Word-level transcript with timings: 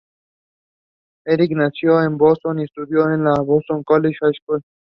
Eric 1.27 1.51
nació 1.51 2.01
en 2.01 2.17
Boston 2.17 2.57
y 2.57 2.63
estudió 2.63 3.11
en 3.13 3.23
la 3.23 3.39
Boston 3.39 3.83
College 3.83 4.17
High 4.19 4.33
School. 4.43 4.61